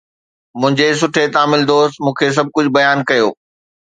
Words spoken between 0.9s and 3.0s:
سٺي تامل دوست مون کي سڀ ڪجهه بيان